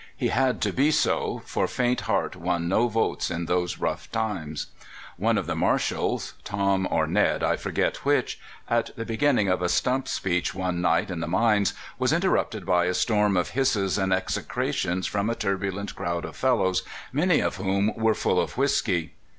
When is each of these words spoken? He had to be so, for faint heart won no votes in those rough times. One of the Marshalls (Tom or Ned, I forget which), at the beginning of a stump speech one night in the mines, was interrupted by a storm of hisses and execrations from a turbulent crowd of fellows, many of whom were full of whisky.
He 0.17 0.29
had 0.29 0.61
to 0.61 0.73
be 0.73 0.89
so, 0.89 1.43
for 1.45 1.67
faint 1.67 2.01
heart 2.09 2.35
won 2.35 2.67
no 2.67 2.87
votes 2.87 3.29
in 3.29 3.45
those 3.45 3.77
rough 3.77 4.11
times. 4.11 4.65
One 5.15 5.37
of 5.37 5.45
the 5.45 5.55
Marshalls 5.55 6.33
(Tom 6.43 6.87
or 6.89 7.05
Ned, 7.05 7.43
I 7.43 7.55
forget 7.55 7.97
which), 7.97 8.39
at 8.67 8.89
the 8.95 9.05
beginning 9.05 9.47
of 9.47 9.61
a 9.61 9.69
stump 9.69 10.07
speech 10.07 10.55
one 10.55 10.81
night 10.81 11.11
in 11.11 11.19
the 11.19 11.27
mines, 11.27 11.75
was 11.99 12.13
interrupted 12.13 12.65
by 12.65 12.85
a 12.85 12.95
storm 12.95 13.37
of 13.37 13.49
hisses 13.51 13.99
and 13.99 14.11
execrations 14.11 15.05
from 15.05 15.29
a 15.29 15.35
turbulent 15.35 15.93
crowd 15.95 16.25
of 16.25 16.35
fellows, 16.35 16.81
many 17.13 17.39
of 17.39 17.57
whom 17.57 17.93
were 17.95 18.15
full 18.15 18.41
of 18.41 18.57
whisky. 18.57 19.13